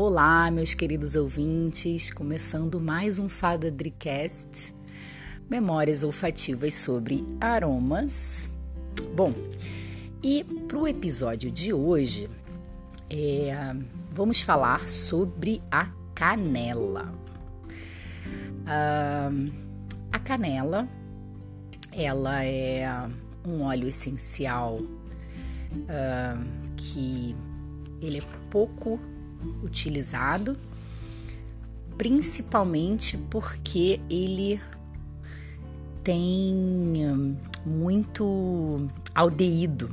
Olá, 0.00 0.48
meus 0.48 0.74
queridos 0.74 1.16
ouvintes, 1.16 2.12
começando 2.12 2.80
mais 2.80 3.18
um 3.18 3.28
Fada 3.28 3.68
Dricast, 3.68 4.72
memórias 5.50 6.04
olfativas 6.04 6.74
sobre 6.74 7.26
aromas. 7.40 8.48
Bom, 9.16 9.34
e 10.22 10.44
para 10.68 10.78
o 10.78 10.86
episódio 10.86 11.50
de 11.50 11.72
hoje, 11.72 12.30
é, 13.10 13.52
vamos 14.12 14.40
falar 14.40 14.88
sobre 14.88 15.60
a 15.68 15.86
canela. 16.14 17.12
A 20.12 20.18
canela, 20.20 20.88
ela 21.90 22.44
é 22.44 22.88
um 23.44 23.62
óleo 23.62 23.88
essencial 23.88 24.78
que 26.76 27.34
ele 28.00 28.18
é 28.18 28.22
pouco 28.48 29.00
utilizado, 29.62 30.56
principalmente 31.96 33.16
porque 33.16 34.00
ele 34.08 34.60
tem 36.02 36.54
hum, 37.06 37.36
muito 37.66 38.86
aldeído, 39.14 39.90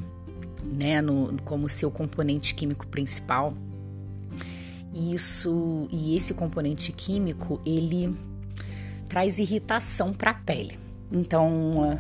né, 0.63 1.01
no, 1.01 1.35
como 1.43 1.67
seu 1.67 1.91
componente 1.91 2.53
químico 2.53 2.87
principal. 2.87 3.53
Isso 4.93 5.87
e 5.91 6.15
esse 6.15 6.33
componente 6.33 6.91
químico 6.93 7.61
ele 7.65 8.15
traz 9.09 9.39
irritação 9.39 10.13
para 10.13 10.31
a 10.31 10.33
pele. 10.35 10.79
Então, 11.11 11.99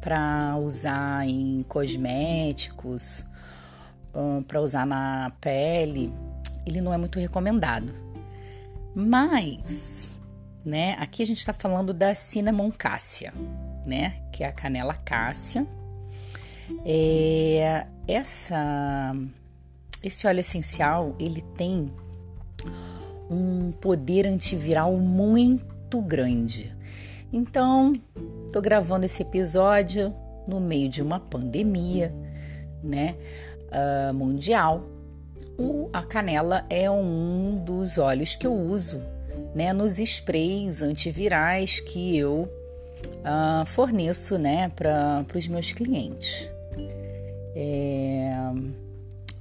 para 0.00 0.56
usar 0.56 1.28
em 1.28 1.62
cosméticos 1.62 3.24
um, 4.14 4.42
para 4.42 4.60
usar 4.60 4.86
na 4.86 5.32
pele, 5.40 6.12
ele 6.66 6.80
não 6.80 6.92
é 6.92 6.96
muito 6.96 7.18
recomendado. 7.18 7.92
Mas, 8.94 10.18
né, 10.64 10.96
aqui 10.98 11.22
a 11.22 11.26
gente 11.26 11.38
está 11.38 11.52
falando 11.52 11.92
da 11.92 12.14
cinnamon 12.14 12.70
cassia, 12.70 13.32
né, 13.86 14.22
que 14.32 14.42
é 14.42 14.48
a 14.48 14.52
canela 14.52 14.94
cássia. 14.94 15.66
É, 16.84 17.86
essa, 18.06 19.14
esse 20.02 20.26
óleo 20.26 20.40
essencial, 20.40 21.14
ele 21.18 21.42
tem 21.54 21.92
um 23.30 23.70
poder 23.72 24.26
antiviral 24.26 24.96
muito 24.96 26.00
grande. 26.02 26.74
Então, 27.32 27.94
tô 28.52 28.60
gravando 28.60 29.06
esse 29.06 29.22
episódio 29.22 30.12
no 30.48 30.60
meio 30.60 30.88
de 30.88 31.00
uma 31.00 31.20
pandemia, 31.20 32.12
né? 32.82 33.14
Uh, 33.70 34.14
mundial. 34.14 34.84
O, 35.58 35.88
a 35.92 36.02
canela 36.02 36.64
é 36.70 36.90
um 36.90 37.62
dos 37.64 37.98
óleos 37.98 38.34
que 38.34 38.46
eu 38.46 38.54
uso 38.54 39.00
né, 39.54 39.72
nos 39.72 39.98
sprays 39.98 40.82
antivirais 40.82 41.80
que 41.80 42.16
eu 42.16 42.48
uh, 43.20 43.66
forneço 43.66 44.38
né, 44.38 44.70
para 44.70 45.26
os 45.34 45.48
meus 45.48 45.72
clientes. 45.72 46.48
É, 47.54 48.32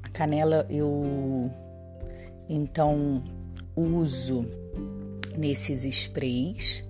a 0.02 0.10
canela 0.10 0.66
eu 0.70 1.52
então 2.50 3.24
uso 3.76 4.44
nesses 5.38 5.86
sprays 5.86 6.84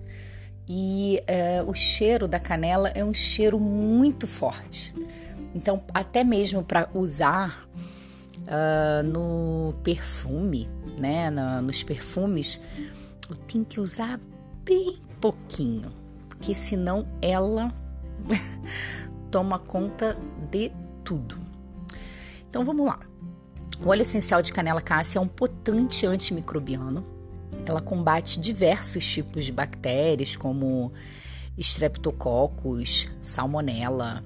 e 0.68 1.22
é, 1.28 1.62
o 1.64 1.74
cheiro 1.74 2.28
da 2.28 2.40
canela 2.40 2.90
é 2.90 3.04
um 3.04 3.14
cheiro 3.14 3.60
muito 3.60 4.28
forte. 4.28 4.94
Então, 5.60 5.84
até 5.94 6.24
mesmo 6.24 6.64
para 6.64 6.90
usar 6.94 7.68
uh, 8.44 9.04
no 9.04 9.74
perfume, 9.84 10.70
né, 10.98 11.30
na, 11.30 11.62
nos 11.62 11.84
perfumes, 11.84 12.62
eu 13.30 13.36
tenho 13.36 13.66
que 13.66 13.78
usar 13.78 14.18
bem 14.64 14.98
pouquinho, 15.20 15.92
porque 16.30 16.54
senão 16.54 17.06
ela 17.22 17.74
toma 19.30 19.60
conta 19.60 20.18
de 20.50 20.72
tudo. 21.04 21.38
Então 22.48 22.64
vamos 22.64 22.86
lá. 22.86 22.98
O 23.84 23.90
óleo 23.90 24.04
essencial 24.04 24.42
de 24.42 24.54
canela 24.54 24.80
cássia 24.80 25.20
é 25.20 25.22
um 25.22 25.28
potente 25.28 26.06
antimicrobiano. 26.06 27.04
Ela 27.66 27.82
combate 27.82 28.40
diversos 28.40 29.06
tipos 29.06 29.44
de 29.44 29.52
bactérias, 29.52 30.38
como 30.38 30.94
Streptococcus, 31.58 33.10
Salmonella, 33.22 34.24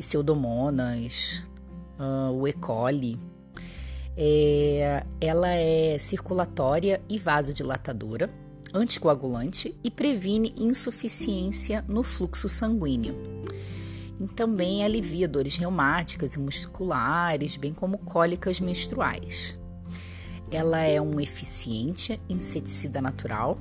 Pseudomonas, 0.00 1.44
uh, 1.98 2.32
o 2.32 2.48
E. 2.48 2.52
coli. 2.52 3.18
É, 4.16 5.04
ela 5.20 5.48
é 5.48 5.96
circulatória 5.98 7.00
e 7.08 7.18
vasodilatadora, 7.18 8.28
anticoagulante 8.74 9.78
e 9.82 9.90
previne 9.90 10.54
insuficiência 10.56 11.84
no 11.88 12.02
fluxo 12.02 12.48
sanguíneo. 12.48 13.16
E 14.20 14.26
também 14.28 14.84
alivia 14.84 15.26
dores 15.26 15.56
reumáticas 15.56 16.34
e 16.34 16.38
musculares, 16.38 17.56
bem 17.56 17.72
como 17.72 17.98
cólicas 17.98 18.60
menstruais. 18.60 19.58
Ela 20.50 20.82
é 20.82 21.00
um 21.00 21.20
eficiente 21.20 22.20
inseticida 22.28 23.00
natural 23.00 23.58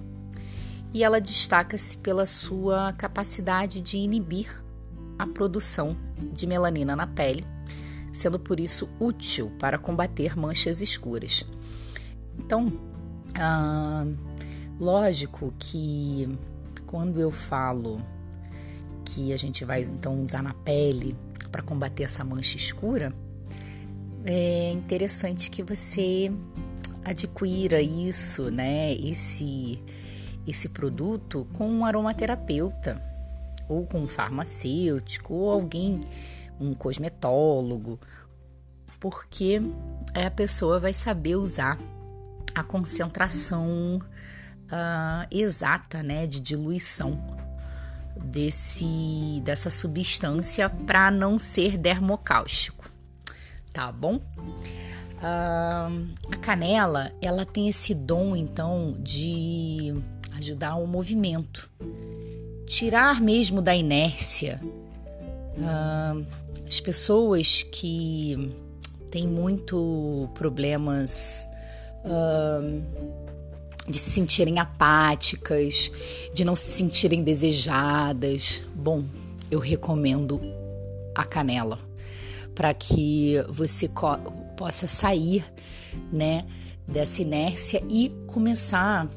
e 0.93 1.03
ela 1.03 1.21
destaca-se 1.21 1.97
pela 1.97 2.25
sua 2.25 2.91
capacidade 2.93 3.79
de 3.79 3.97
inibir 3.97 4.63
a 5.19 5.27
produção 5.27 5.97
de 6.33 6.47
melanina 6.47 6.95
na 6.95 7.05
pele, 7.05 7.43
sendo 8.13 8.39
por 8.39 8.57
isso 8.57 8.89
útil 8.99 9.51
para 9.59 9.77
combater 9.77 10.37
manchas 10.37 10.81
escuras. 10.81 11.45
Então, 12.37 12.71
ah, 13.37 14.05
lógico 14.79 15.53
que 15.59 16.37
quando 16.85 17.19
eu 17.19 17.29
falo 17.29 18.01
que 19.03 19.33
a 19.33 19.37
gente 19.37 19.65
vai 19.65 19.81
então 19.81 20.21
usar 20.21 20.41
na 20.41 20.53
pele 20.53 21.17
para 21.51 21.61
combater 21.61 22.03
essa 22.03 22.23
mancha 22.23 22.55
escura, 22.55 23.11
é 24.23 24.71
interessante 24.71 25.51
que 25.51 25.61
você 25.61 26.31
adquira 27.03 27.81
isso, 27.81 28.49
né? 28.49 28.93
Esse 28.93 29.83
esse 30.47 30.69
produto 30.69 31.45
com 31.53 31.69
um 31.69 31.85
aromaterapeuta 31.85 33.08
ou 33.69 33.85
com 33.85 34.01
um 34.01 34.07
farmacêutico, 34.07 35.33
ou 35.33 35.51
alguém, 35.51 36.01
um 36.59 36.73
cosmetólogo, 36.73 37.99
porque 38.99 39.61
a 40.13 40.29
pessoa 40.31 40.79
vai 40.79 40.91
saber 40.91 41.35
usar 41.35 41.79
a 42.53 42.63
concentração 42.63 43.99
uh, 44.65 45.27
exata 45.31 46.03
né, 46.03 46.27
de 46.27 46.39
diluição 46.39 47.17
desse, 48.17 49.41
dessa 49.45 49.69
substância 49.69 50.69
para 50.69 51.09
não 51.11 51.39
ser 51.39 51.77
dermocáustico, 51.77 52.91
tá 53.71 53.91
bom? 53.91 54.15
Uh, 54.15 56.07
a 56.31 56.37
canela 56.41 57.11
ela 57.21 57.45
tem 57.45 57.67
esse 57.67 57.93
dom 57.93 58.35
então 58.35 58.95
de 58.99 59.93
ajudar 60.37 60.75
o 60.75 60.87
movimento 60.87 61.69
tirar 62.69 63.19
mesmo 63.19 63.63
da 63.63 63.75
inércia. 63.75 64.61
Uh, 65.57 66.23
as 66.65 66.79
pessoas 66.79 67.63
que 67.63 68.53
têm 69.09 69.27
muito 69.27 70.29
problemas 70.35 71.49
uh, 72.05 72.81
de 73.89 73.97
se 73.97 74.11
sentirem 74.11 74.59
apáticas, 74.59 75.91
de 76.31 76.45
não 76.45 76.55
se 76.55 76.69
sentirem 76.69 77.23
desejadas, 77.23 78.61
bom, 78.75 79.03
eu 79.49 79.59
recomendo 79.59 80.39
a 81.15 81.25
canela 81.25 81.79
para 82.53 82.71
que 82.71 83.33
você 83.49 83.89
possa 84.55 84.87
sair, 84.87 85.43
né, 86.11 86.45
dessa 86.87 87.23
inércia 87.23 87.81
e 87.89 88.09
começar 88.27 89.07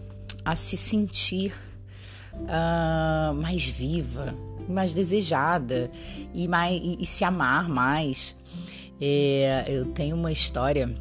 a 0.42 0.56
se 0.56 0.74
sentir 0.76 1.52
uh, 2.34 3.34
mais 3.34 3.68
viva, 3.68 4.34
mais 4.68 4.94
desejada 4.94 5.90
e, 6.34 6.48
mais, 6.48 6.80
e, 6.82 6.98
e 7.00 7.06
se 7.06 7.24
amar 7.24 7.68
mais. 7.68 8.36
É, 9.00 9.64
eu 9.68 9.86
tenho 9.86 10.14
uma 10.14 10.30
história 10.30 10.94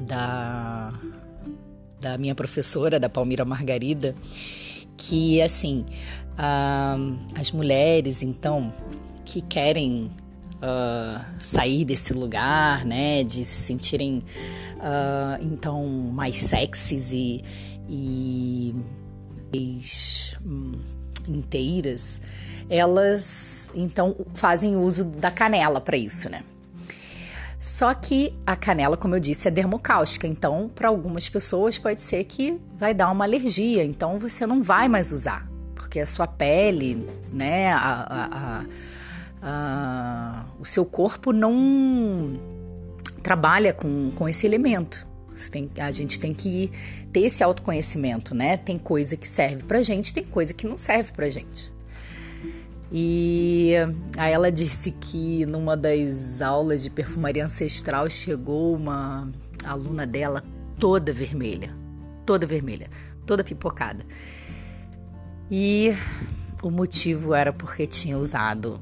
da, 0.00 0.92
da 2.00 2.18
minha 2.18 2.34
professora, 2.34 3.00
da 3.00 3.08
Palmira 3.08 3.44
Margarida, 3.44 4.14
que 4.96 5.40
assim, 5.40 5.86
uh, 6.32 7.18
as 7.38 7.50
mulheres 7.50 8.22
então 8.22 8.72
que 9.24 9.40
querem 9.40 10.10
uh, 10.62 11.24
sair 11.40 11.84
desse 11.84 12.12
lugar, 12.12 12.84
né, 12.84 13.24
de 13.24 13.44
se 13.44 13.62
sentirem 13.62 14.22
uh, 14.78 15.42
então 15.42 15.86
mais 15.86 16.36
sexys 16.38 17.12
e, 17.12 17.42
e 17.88 18.74
inteiras, 21.28 22.20
elas 22.68 23.70
então 23.74 24.16
fazem 24.34 24.76
uso 24.76 25.04
da 25.04 25.30
canela 25.30 25.80
para 25.80 25.96
isso, 25.96 26.28
né? 26.28 26.42
Só 27.58 27.94
que 27.94 28.34
a 28.44 28.56
canela, 28.56 28.96
como 28.96 29.14
eu 29.14 29.20
disse, 29.20 29.46
é 29.46 29.50
dermocáustica, 29.50 30.26
então 30.26 30.68
para 30.68 30.88
algumas 30.88 31.28
pessoas 31.28 31.78
pode 31.78 32.00
ser 32.00 32.24
que 32.24 32.60
vai 32.76 32.92
dar 32.92 33.08
uma 33.10 33.24
alergia, 33.24 33.84
então 33.84 34.18
você 34.18 34.44
não 34.46 34.60
vai 34.60 34.88
mais 34.88 35.12
usar, 35.12 35.46
porque 35.74 36.00
a 36.00 36.06
sua 36.06 36.26
pele, 36.26 37.08
né, 37.32 37.72
a, 37.72 38.06
a, 38.10 38.64
a 39.42 40.44
o 40.58 40.64
seu 40.64 40.84
corpo 40.84 41.32
não 41.32 42.38
trabalha 43.22 43.72
com, 43.72 44.10
com 44.12 44.28
esse 44.28 44.46
elemento. 44.46 45.06
Tem, 45.50 45.70
a 45.78 45.90
gente 45.90 46.18
tem 46.20 46.32
que 46.32 46.70
ter 47.12 47.20
esse 47.20 47.42
autoconhecimento, 47.42 48.34
né? 48.34 48.56
Tem 48.56 48.78
coisa 48.78 49.16
que 49.16 49.28
serve 49.28 49.64
pra 49.64 49.82
gente, 49.82 50.12
tem 50.12 50.24
coisa 50.24 50.52
que 50.52 50.66
não 50.66 50.76
serve 50.76 51.12
pra 51.12 51.28
gente. 51.30 51.72
E 52.94 53.72
aí 54.18 54.32
ela 54.32 54.52
disse 54.52 54.90
que 54.90 55.46
numa 55.46 55.74
das 55.74 56.42
aulas 56.42 56.82
de 56.82 56.90
perfumaria 56.90 57.44
ancestral 57.44 58.10
chegou 58.10 58.76
uma 58.76 59.30
aluna 59.64 60.06
dela 60.06 60.44
toda 60.78 61.10
vermelha, 61.10 61.74
toda 62.26 62.46
vermelha, 62.46 62.88
toda 63.24 63.42
pipocada. 63.42 64.04
E 65.50 65.94
o 66.62 66.70
motivo 66.70 67.34
era 67.34 67.50
porque 67.50 67.86
tinha 67.86 68.18
usado 68.18 68.78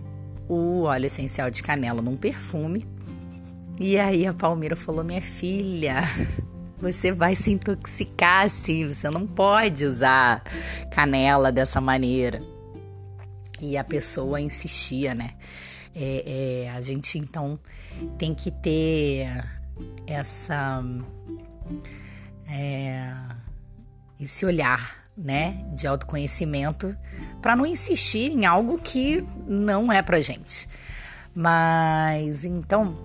o 0.49 0.83
óleo 0.83 1.07
essencial 1.07 1.49
de 1.49 1.63
canela 1.63 2.03
num 2.03 2.17
perfume. 2.17 2.85
E 3.81 3.97
aí 3.97 4.27
a 4.27 4.33
Palmira 4.33 4.75
falou: 4.75 5.05
"Minha 5.05 5.23
filha, 5.23 6.03
você 6.81 7.13
vai 7.13 7.37
se 7.37 7.53
intoxicar 7.53 8.47
assim, 8.47 8.89
você 8.89 9.09
não 9.11 9.27
pode 9.27 9.85
usar 9.85 10.43
canela 10.91 11.53
dessa 11.53 11.81
maneira". 11.81 12.43
E 13.61 13.77
a 13.77 13.85
pessoa 13.85 14.41
insistia, 14.41 15.15
né? 15.15 15.31
É, 15.95 16.65
é, 16.65 16.71
a 16.71 16.81
gente 16.81 17.19
então 17.19 17.59
tem 18.17 18.35
que 18.35 18.51
ter 18.51 19.29
essa 20.07 20.83
é, 22.49 23.13
esse 24.21 24.45
olhar, 24.45 25.01
né, 25.17 25.65
de 25.73 25.87
autoconhecimento 25.87 26.97
para 27.43 27.55
não 27.55 27.67
insistir 27.67 28.31
em 28.31 28.47
algo 28.47 28.79
que 28.79 29.25
não 29.47 29.93
é 29.93 30.03
pra 30.03 30.21
gente. 30.21 30.69
Mas 31.35 32.45
então, 32.45 32.97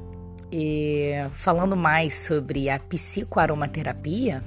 é, 0.57 1.29
falando 1.33 1.75
mais 1.75 2.15
sobre 2.15 2.69
a 2.69 2.79
psicoaromaterapia, 2.79 4.41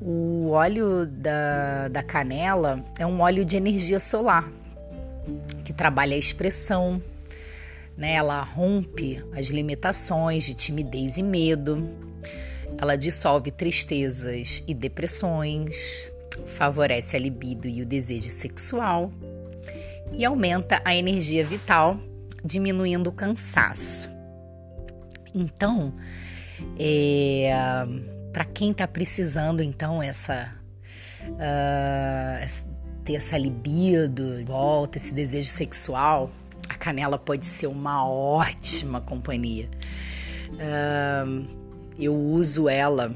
o 0.00 0.50
óleo 0.50 1.06
da, 1.06 1.88
da 1.88 2.02
canela 2.02 2.84
é 2.98 3.04
um 3.04 3.20
óleo 3.20 3.44
de 3.44 3.56
energia 3.56 3.98
solar 3.98 4.48
que 5.64 5.72
trabalha 5.72 6.14
a 6.14 6.18
expressão, 6.18 7.02
né? 7.96 8.14
Ela 8.14 8.42
rompe 8.42 9.24
as 9.36 9.46
limitações 9.46 10.44
de 10.44 10.54
timidez 10.54 11.16
e 11.18 11.22
medo. 11.22 11.88
Ela 12.78 12.96
dissolve 12.96 13.50
tristezas 13.50 14.62
e 14.66 14.74
depressões, 14.74 16.10
favorece 16.46 17.16
a 17.16 17.18
libido 17.18 17.66
e 17.66 17.82
o 17.82 17.86
desejo 17.86 18.30
sexual 18.30 19.10
e 20.12 20.24
aumenta 20.24 20.82
a 20.84 20.94
energia 20.94 21.44
vital, 21.44 21.98
diminuindo 22.44 23.08
o 23.08 23.12
cansaço. 23.12 24.13
Então, 25.34 25.92
é, 26.78 27.50
para 28.32 28.44
quem 28.44 28.70
está 28.70 28.86
precisando 28.86 29.62
então 29.62 30.02
essa 30.02 30.54
uh, 31.30 32.74
ter 33.04 33.14
essa 33.14 33.36
libido, 33.36 34.44
volta, 34.44 34.98
esse 34.98 35.14
desejo 35.14 35.50
sexual, 35.50 36.30
a 36.68 36.74
canela 36.74 37.18
pode 37.18 37.46
ser 37.46 37.66
uma 37.66 38.08
ótima 38.08 39.00
companhia. 39.00 39.68
Uh, 40.52 41.46
eu 41.98 42.14
uso 42.14 42.68
ela 42.68 43.14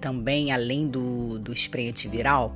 também, 0.00 0.52
além 0.52 0.88
do, 0.88 1.38
do 1.38 1.52
spray 1.52 1.88
antiviral, 1.88 2.54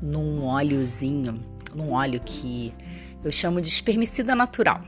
num 0.00 0.44
óleozinho, 0.44 1.40
num 1.74 1.92
óleo 1.92 2.20
que 2.24 2.72
eu 3.22 3.30
chamo 3.30 3.60
de 3.60 3.68
espermicida 3.68 4.34
natural, 4.34 4.80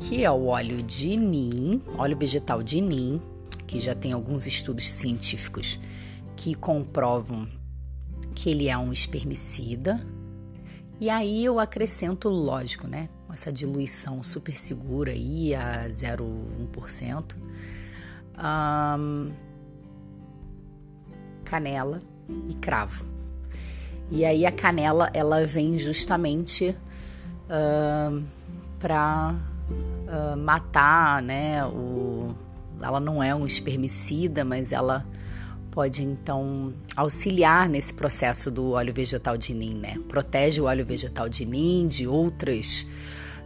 que 0.00 0.24
é 0.24 0.30
o 0.30 0.46
óleo 0.46 0.82
de 0.82 1.16
nim, 1.16 1.82
óleo 1.96 2.16
vegetal 2.16 2.62
de 2.62 2.80
nim, 2.80 3.20
que 3.66 3.80
já 3.80 3.94
tem 3.94 4.12
alguns 4.12 4.46
estudos 4.46 4.84
científicos 4.84 5.78
que 6.36 6.54
comprovam 6.54 7.48
que 8.34 8.50
ele 8.50 8.68
é 8.68 8.78
um 8.78 8.92
espermicida. 8.92 10.00
E 11.00 11.10
aí 11.10 11.44
eu 11.44 11.58
acrescento, 11.58 12.28
lógico, 12.28 12.86
né? 12.86 13.08
Com 13.26 13.32
essa 13.32 13.52
diluição 13.52 14.22
super 14.22 14.56
segura 14.56 15.12
aí 15.12 15.54
a 15.54 15.88
0,1%. 15.88 17.36
Um, 18.38 19.32
canela 21.44 22.00
e 22.48 22.54
cravo. 22.54 23.04
E 24.10 24.24
aí 24.24 24.46
a 24.46 24.52
canela 24.52 25.10
ela 25.12 25.44
vem 25.44 25.76
justamente 25.76 26.74
uh, 27.50 28.24
para 28.78 29.34
uh, 29.70 30.36
matar, 30.36 31.22
né? 31.22 31.64
O, 31.66 32.34
ela 32.80 33.00
não 33.00 33.22
é 33.22 33.34
um 33.34 33.46
espermicida, 33.46 34.44
mas 34.44 34.72
ela 34.72 35.06
pode 35.70 36.02
então 36.02 36.72
auxiliar 36.96 37.68
nesse 37.68 37.94
processo 37.94 38.50
do 38.50 38.72
óleo 38.72 38.92
vegetal 38.92 39.36
de 39.36 39.54
nim, 39.54 39.74
né? 39.74 39.96
Protege 40.08 40.60
o 40.60 40.64
óleo 40.64 40.84
vegetal 40.84 41.28
de 41.28 41.44
nim 41.44 41.86
de 41.86 42.06
outras 42.06 42.86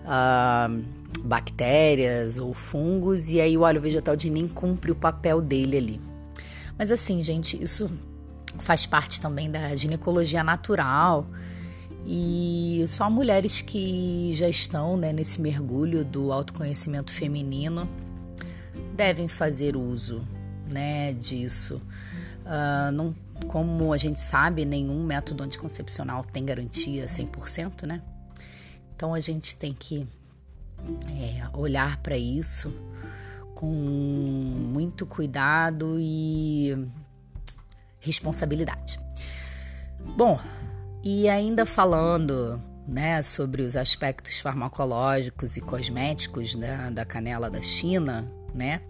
uh, 0.04 0.82
bactérias 1.24 2.38
ou 2.38 2.54
fungos 2.54 3.30
e 3.30 3.40
aí 3.40 3.56
o 3.56 3.62
óleo 3.62 3.80
vegetal 3.80 4.16
de 4.16 4.30
nim 4.30 4.48
cumpre 4.48 4.90
o 4.90 4.94
papel 4.94 5.40
dele 5.40 5.76
ali. 5.76 6.00
Mas 6.78 6.90
assim, 6.90 7.20
gente, 7.22 7.62
isso 7.62 7.90
faz 8.58 8.86
parte 8.86 9.20
também 9.20 9.50
da 9.50 9.74
ginecologia 9.76 10.42
natural 10.42 11.26
e 12.04 12.84
só 12.88 13.08
mulheres 13.08 13.60
que 13.60 14.32
já 14.32 14.48
estão 14.48 14.96
né, 14.96 15.12
nesse 15.12 15.40
mergulho 15.40 16.04
do 16.04 16.32
autoconhecimento 16.32 17.12
feminino 17.12 17.88
devem 18.94 19.28
fazer 19.28 19.76
uso 19.76 20.22
né, 20.68 21.12
disso. 21.14 21.80
Uh, 22.44 22.90
não, 22.92 23.14
como 23.46 23.92
a 23.92 23.96
gente 23.96 24.20
sabe, 24.20 24.64
nenhum 24.64 25.04
método 25.04 25.42
anticoncepcional 25.42 26.24
tem 26.24 26.44
garantia 26.44 27.06
100%, 27.06 27.86
né? 27.86 28.02
Então 28.94 29.14
a 29.14 29.20
gente 29.20 29.56
tem 29.56 29.72
que 29.72 30.06
é, 31.08 31.56
olhar 31.56 31.96
para 31.98 32.16
isso 32.16 32.72
com 33.54 33.66
muito 33.66 35.06
cuidado 35.06 35.96
e 35.98 36.88
responsabilidade. 38.00 38.98
Bom, 40.16 40.40
e 41.02 41.28
ainda 41.28 41.66
falando 41.66 42.62
né, 42.86 43.22
sobre 43.22 43.62
os 43.62 43.76
aspectos 43.76 44.40
farmacológicos 44.40 45.56
e 45.56 45.60
cosméticos 45.60 46.54
da, 46.54 46.90
da 46.90 47.04
canela 47.04 47.50
da 47.50 47.60
China, 47.60 48.26
né? 48.54 48.80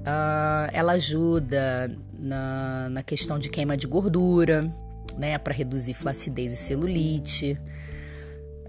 Uh, 0.00 0.70
ela 0.72 0.92
ajuda 0.92 1.90
na, 2.18 2.88
na 2.88 3.02
questão 3.02 3.38
de 3.38 3.50
queima 3.50 3.76
de 3.76 3.86
gordura, 3.86 4.72
né, 5.16 5.36
para 5.38 5.52
reduzir 5.52 5.94
flacidez 5.94 6.52
e 6.52 6.56
celulite. 6.56 7.60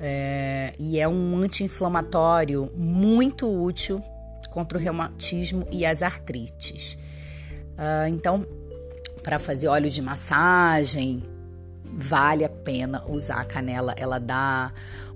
É, 0.01 0.73
e 0.79 0.99
é 0.99 1.07
um 1.07 1.37
anti-inflamatório 1.37 2.71
muito 2.75 3.47
útil 3.47 4.01
contra 4.49 4.77
o 4.77 4.81
reumatismo 4.81 5.67
e 5.71 5.85
as 5.85 6.01
artrites. 6.01 6.97
Uh, 7.77 8.07
então, 8.09 8.45
para 9.23 9.37
fazer 9.37 9.67
óleo 9.67 9.89
de 9.89 10.01
massagem, 10.01 11.23
vale 11.99 12.45
a 12.45 12.49
pena 12.49 13.03
usar 13.07 13.41
a 13.41 13.45
canela. 13.45 13.93
Ela 13.97 14.19
dá 14.19 14.71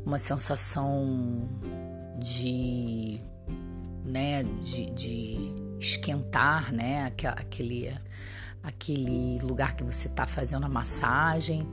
uma 0.06 0.20
sensação 0.20 1.50
de, 2.20 3.20
né, 4.06 4.44
de, 4.44 4.86
de 4.92 5.54
esquentar, 5.80 6.74
né, 6.74 7.12
aquele 7.36 7.94
aquele 8.64 9.40
lugar 9.44 9.76
que 9.76 9.84
você 9.84 10.08
está 10.08 10.26
fazendo 10.26 10.66
a 10.66 10.70
massagem. 10.70 11.68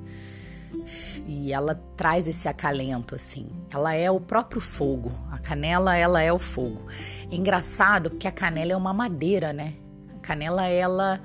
E 1.26 1.52
ela 1.52 1.74
traz 1.96 2.26
esse 2.26 2.48
acalento 2.48 3.14
assim. 3.14 3.48
Ela 3.72 3.94
é 3.94 4.10
o 4.10 4.20
próprio 4.20 4.60
fogo. 4.60 5.12
A 5.30 5.38
canela, 5.38 5.96
ela 5.96 6.20
é 6.20 6.32
o 6.32 6.38
fogo. 6.38 6.86
É 7.30 7.34
engraçado 7.34 8.10
porque 8.10 8.26
a 8.26 8.32
canela 8.32 8.72
é 8.72 8.76
uma 8.76 8.92
madeira, 8.92 9.52
né? 9.52 9.74
A 10.16 10.18
canela 10.18 10.66
ela 10.66 11.20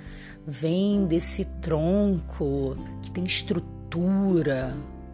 vem 0.47 1.05
desse 1.05 1.45
tronco 1.45 2.77
que 3.01 3.11
tem 3.11 3.23
estrutura, 3.23 3.74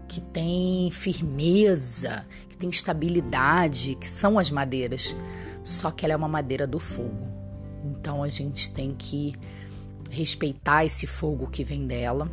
que 0.07 0.19
tem 0.19 0.89
firmeza, 0.91 2.25
que 2.50 2.57
tem 2.57 2.69
estabilidade, 2.69 3.95
que 3.95 4.07
são 4.07 4.38
as 4.38 4.51
madeiras. 4.51 5.15
Só 5.63 5.91
que 5.91 6.05
ela 6.05 6.13
é 6.13 6.17
uma 6.17 6.27
madeira 6.27 6.67
do 6.67 6.79
fogo. 6.79 7.27
Então 7.83 8.21
a 8.21 8.27
gente 8.27 8.71
tem 8.71 8.93
que 8.93 9.35
respeitar 10.09 10.83
esse 10.83 11.07
fogo 11.07 11.47
que 11.47 11.63
vem 11.63 11.88
dela 11.88 12.29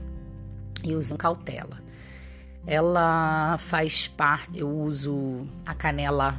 e 0.83 0.95
usar 0.95 1.17
cautela. 1.17 1.79
Ela 2.67 3.57
faz 3.59 4.09
parte, 4.09 4.59
eu 4.59 4.69
uso 4.69 5.47
a 5.65 5.75
canela 5.75 6.37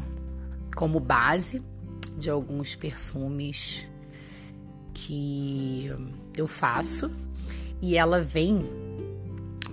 como 0.75 0.99
base 0.99 1.63
de 2.17 2.29
alguns 2.29 2.75
perfumes 2.75 3.87
que 4.93 5.89
eu 6.35 6.45
faço 6.45 7.09
e 7.81 7.95
ela 7.95 8.21
vem 8.21 8.88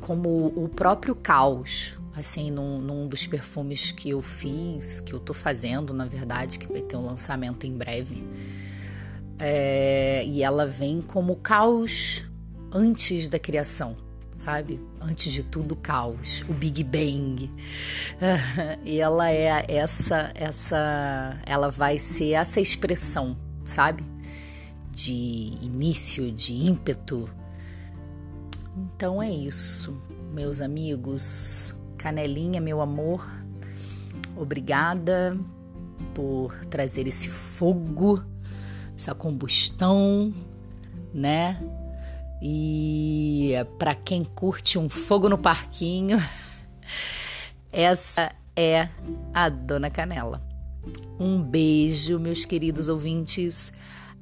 como 0.07 0.53
o 0.55 0.69
próprio 0.69 1.17
caos, 1.17 1.99
assim, 2.15 2.49
num, 2.49 2.79
num, 2.79 3.09
dos 3.09 3.27
perfumes 3.27 3.91
que 3.91 4.11
eu 4.11 4.23
fiz, 4.23 5.01
que 5.01 5.13
eu 5.13 5.19
tô 5.19 5.35
fazendo, 5.35 5.93
na 5.93 6.05
verdade, 6.07 6.61
que 6.61 6.69
vai 6.71 6.81
ter 6.81 6.97
um 6.97 7.05
lançamento 7.05 7.67
em 7.67 7.77
breve. 7.77 8.25
É, 9.37 10.25
e 10.25 10.45
ela 10.45 10.65
vem 10.65 11.01
como 11.01 11.35
caos 11.35 12.25
antes 12.71 13.29
da 13.29 13.37
criação, 13.37 13.97
sabe? 14.37 14.81
Antes 15.01 15.33
de 15.33 15.43
tudo, 15.43 15.75
caos, 15.75 16.45
o 16.49 16.53
Big 16.53 16.85
Bang. 16.85 17.51
e 18.87 19.01
ela 19.01 19.29
é 19.33 19.65
essa, 19.67 20.31
essa, 20.37 21.37
ela 21.45 21.69
vai 21.69 21.99
ser 21.99 22.35
essa 22.35 22.61
expressão, 22.61 23.37
sabe? 23.65 24.05
De 24.93 25.13
início, 25.13 26.31
de 26.31 26.53
ímpeto. 26.53 27.29
Então 28.77 29.23
é 29.23 29.31
isso, 29.31 29.97
meus 30.33 30.61
amigos. 30.61 31.75
Canelinha, 31.97 32.61
meu 32.61 32.81
amor, 32.81 33.27
obrigada 34.37 35.37
por 36.15 36.55
trazer 36.67 37.07
esse 37.09 37.29
fogo, 37.29 38.23
essa 38.97 39.15
combustão, 39.15 40.33
né? 41.13 41.59
E 42.43 43.53
para 43.79 43.95
quem 43.95 44.23
curte 44.23 44.79
um 44.79 44.89
fogo 44.89 45.29
no 45.29 45.39
parquinho, 45.39 46.19
essa 47.73 48.31
é 48.55 48.89
a 49.33 49.49
Dona 49.49 49.91
Canela. 49.91 50.43
Um 51.19 51.43
beijo, 51.43 52.19
meus 52.19 52.45
queridos 52.45 52.89
ouvintes. 52.89 53.73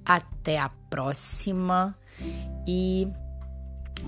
Até 0.05 0.59
a 0.59 0.69
próxima. 0.69 1.97
E 2.67 3.09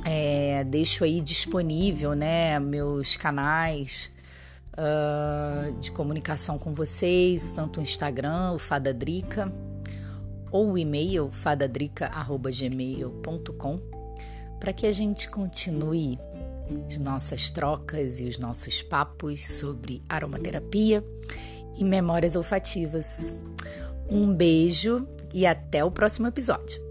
é, 0.08 0.62
deixo 0.62 1.02
aí 1.02 1.20
disponível, 1.20 2.14
né, 2.14 2.60
meus 2.60 3.16
canais 3.16 4.12
uh, 4.75 5.72
de 5.80 5.90
comunicação 5.90 6.56
com 6.58 6.72
vocês, 6.72 7.50
tanto 7.50 7.80
o 7.80 7.82
Instagram, 7.82 8.52
o 8.52 8.58
Fadadrica, 8.58 9.52
ou 10.52 10.70
o 10.72 10.78
e-mail 10.78 11.28
fadadrica@gmail.com, 11.32 13.80
para 14.60 14.72
que 14.72 14.86
a 14.86 14.92
gente 14.92 15.28
continue 15.28 16.20
as 16.88 16.98
nossas 16.98 17.50
trocas 17.50 18.20
e 18.20 18.26
os 18.26 18.38
nossos 18.38 18.82
papos 18.82 19.58
sobre 19.58 20.00
aromaterapia 20.08 21.04
e 21.76 21.82
memórias 21.82 22.36
olfativas. 22.36 23.34
Um 24.08 24.32
beijo 24.32 25.04
e 25.34 25.44
até 25.44 25.84
o 25.84 25.90
próximo 25.90 26.28
episódio. 26.28 26.85